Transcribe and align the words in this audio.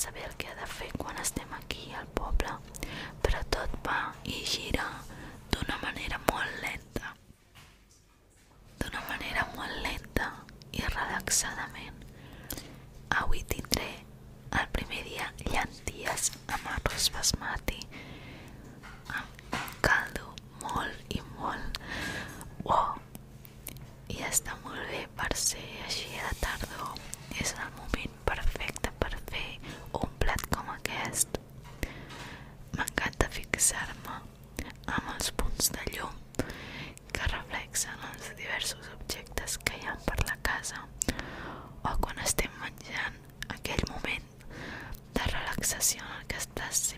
saber 0.00 0.24
el 0.28 0.36
que 0.40 0.48
ha 0.48 0.56
de 0.60 0.66
fer 0.78 0.90
quan 0.96 1.18
estem 1.20 1.52
aquí 1.58 1.90
al 2.00 2.08
poble, 2.20 2.56
però 3.22 3.42
tot 3.56 3.80
va 3.86 4.00
i 4.24 4.40
gira 4.56 4.86
d'una 5.52 5.76
manera 5.84 6.20
molt 6.30 6.62
lenta 6.64 7.14
d'una 8.80 9.02
manera 9.08 9.44
molt 9.56 9.76
lenta 9.84 10.26
i 10.72 10.82
relaxadament. 10.86 11.98
Avui 13.22 13.42
tindré 13.52 13.88
el 14.60 14.68
primer 14.76 15.02
dia 15.08 15.26
llenties 15.52 16.30
amb 16.56 16.70
arròs 16.74 17.10
basmati, 17.14 17.80
amb 19.20 19.58
caldo 19.84 20.32
molt 20.64 21.14
i 21.16 21.22
molt 21.36 21.80
bo. 22.64 22.80
I 24.10 24.22
està 24.30 24.56
molt 24.64 24.82
bé 24.90 25.04
per 25.20 25.30
ser 25.44 25.66
així 25.86 26.09
sensación 45.80 46.04
que 46.28 46.36
estás 46.36 46.94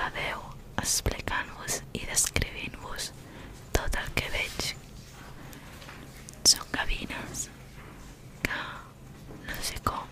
seva 0.00 0.12
veu 0.16 0.44
explicant-vos 0.80 1.74
i 1.92 2.06
descrivint-vos 2.08 3.10
tot 3.76 3.98
el 4.00 4.06
que 4.16 4.30
veig. 4.32 4.70
Són 6.52 6.64
cabines 6.72 7.42
que 8.46 8.62
no 9.50 9.58
sé 9.68 9.82
com 9.90 10.09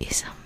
Isa. 0.00 0.37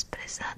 expresa 0.00 0.56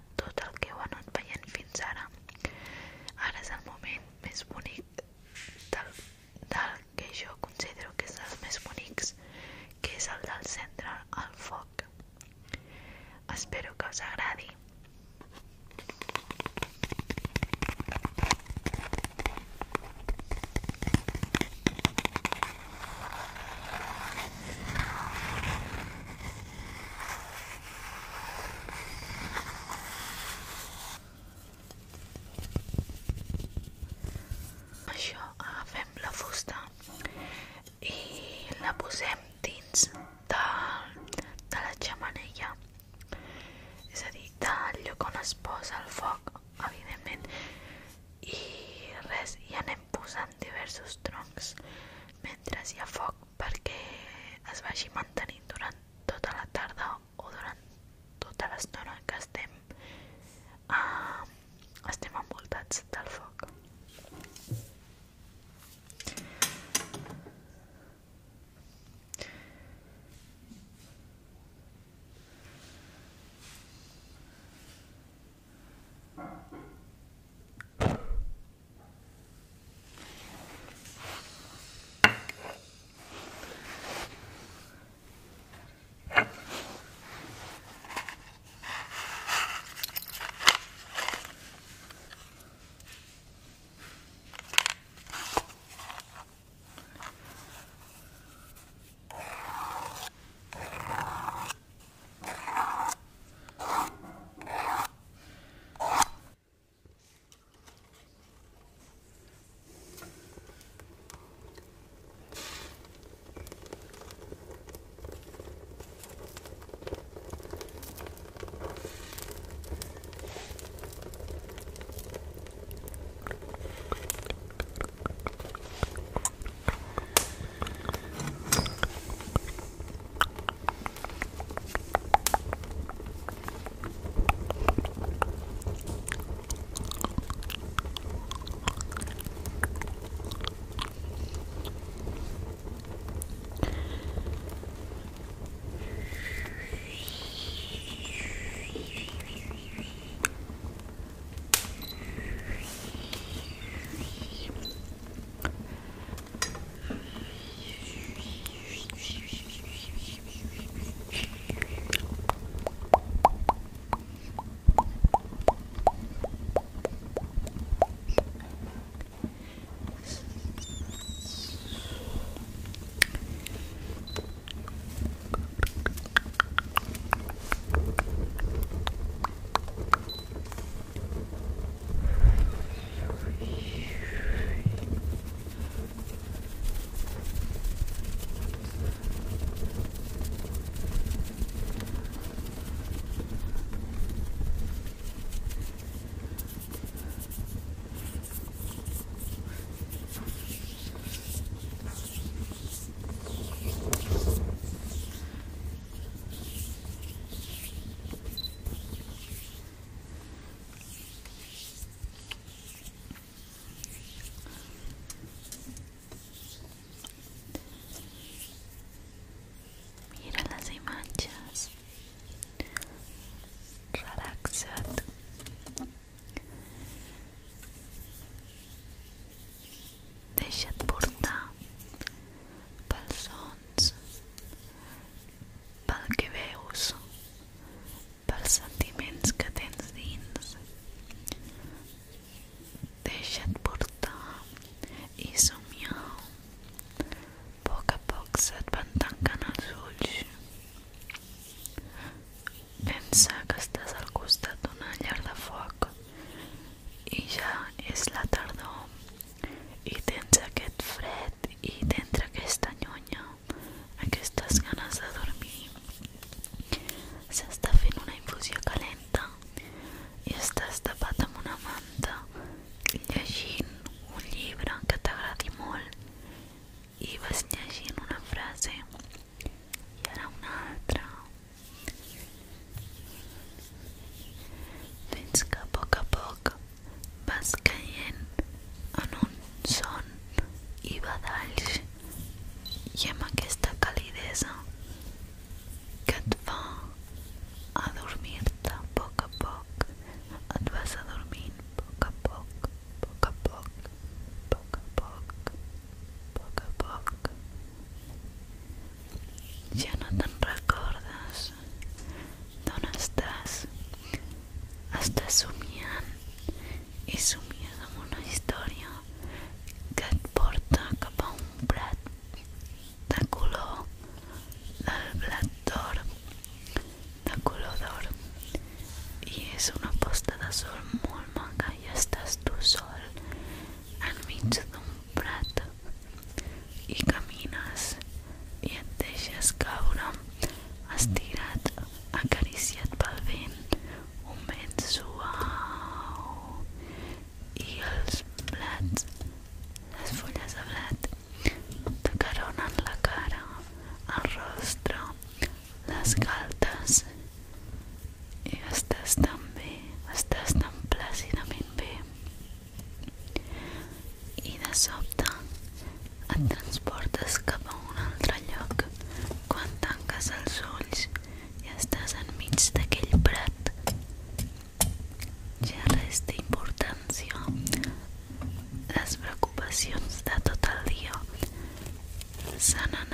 mask. 287.43 287.72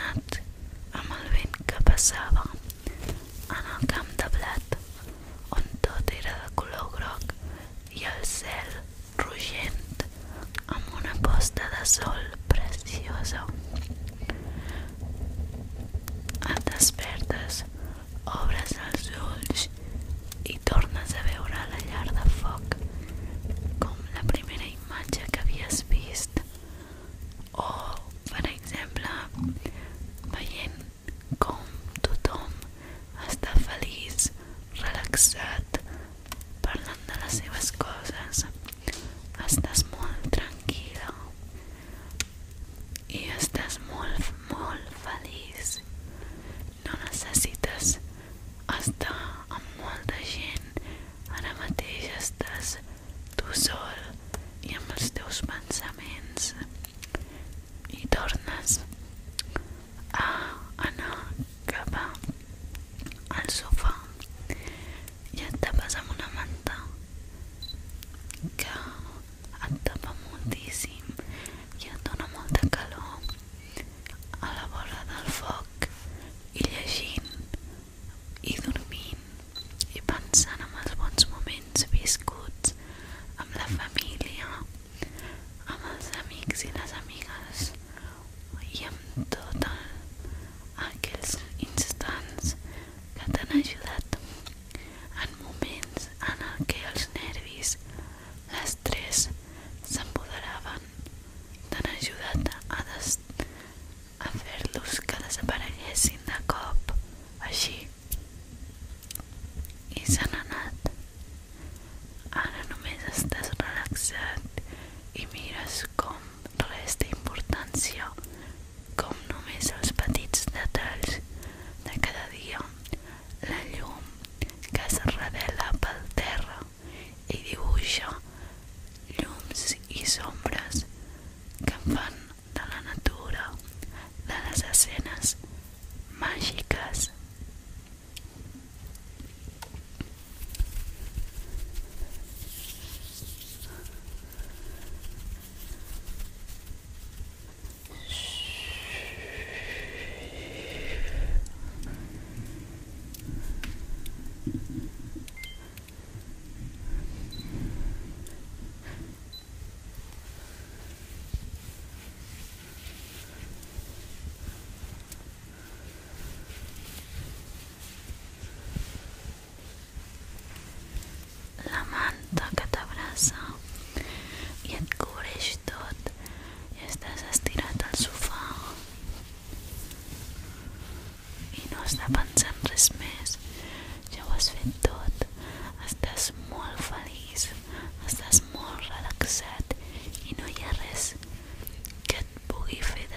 emocionats 0.09 0.41
amb 0.99 1.11
el 1.15 1.27
vent 1.35 1.57
que 1.71 1.81
passava 1.85 2.45
en 3.57 3.67
el 3.75 3.87
camp 3.93 4.11
de 4.21 4.29
blat, 4.37 4.77
on 5.57 5.63
tot 5.85 6.13
era 6.21 6.35
de 6.45 6.51
color 6.61 6.89
groc 6.95 7.35
i 8.01 8.05
el 8.13 8.25
cel 8.31 8.71
rugent. 9.19 10.05
Amb 10.69 10.85
una 11.01 11.15
posta 11.27 11.69
de 11.77 11.85
sol 11.93 12.23
preciosa. 12.49 13.45
Et 16.55 16.65
despertes, 16.73 17.65
obres 18.41 18.77
els 18.89 19.11
ulls 19.23 19.38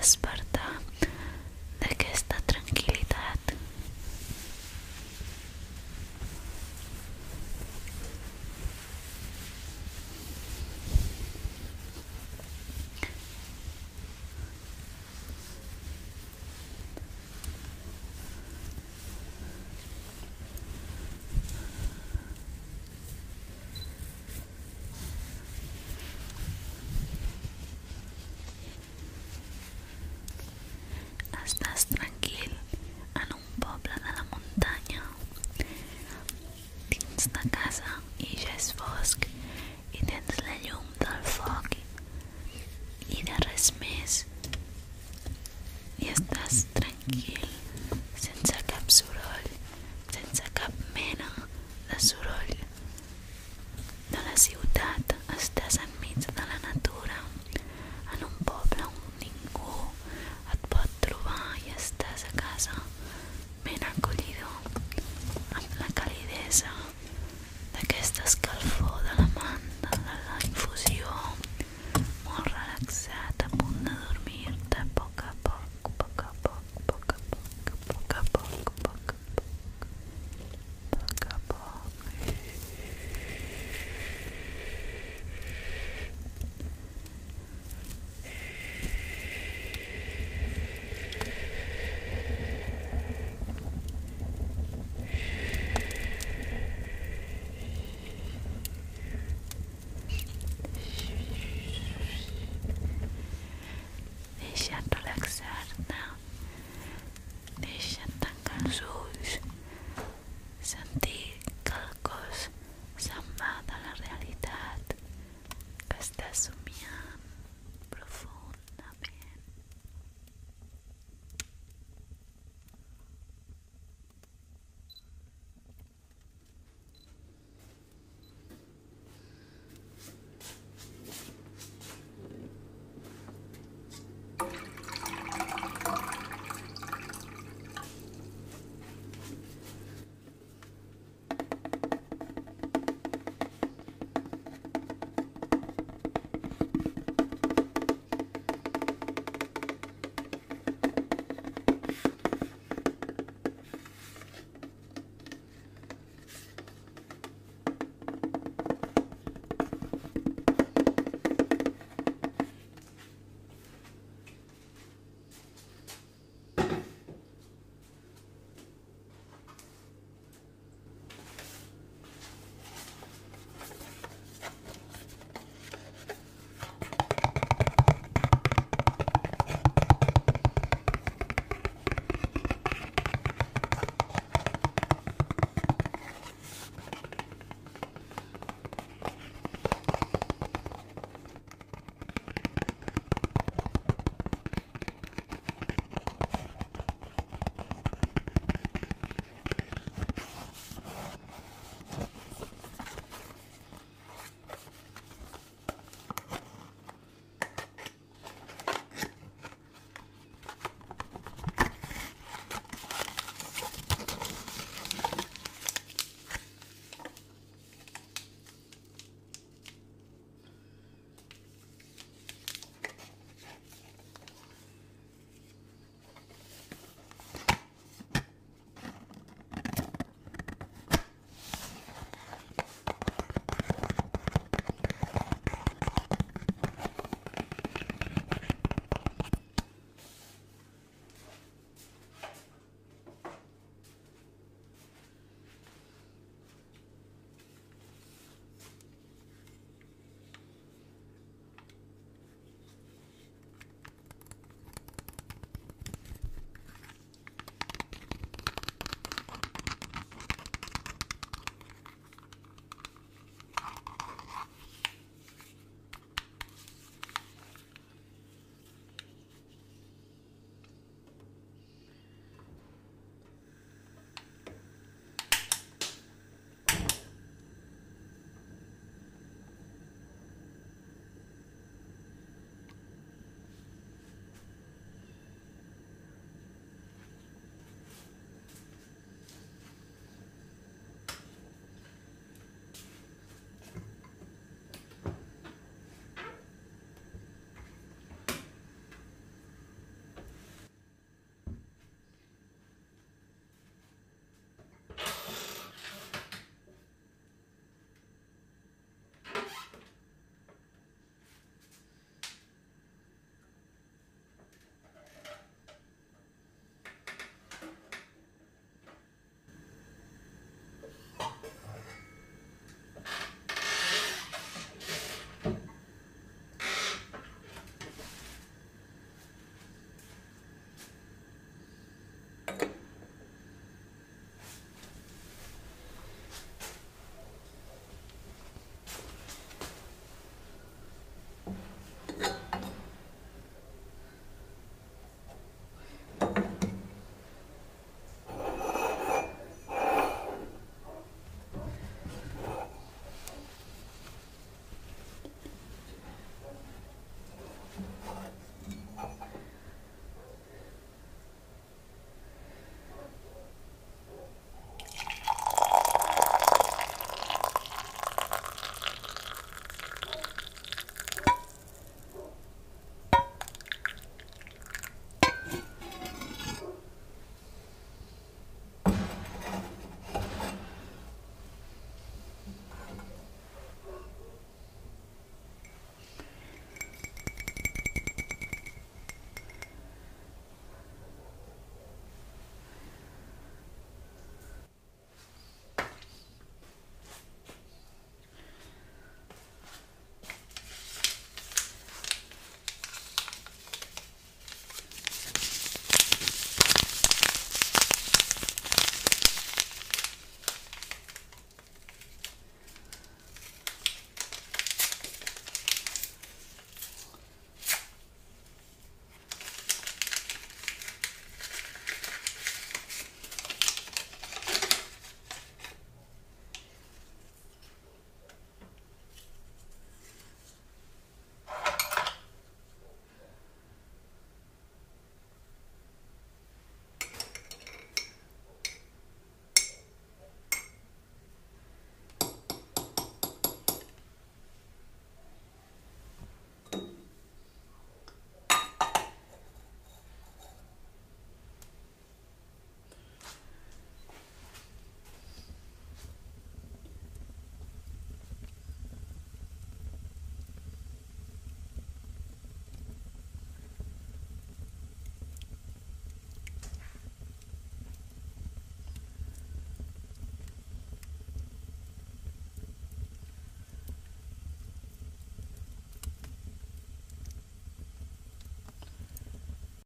Esparta 0.02 0.62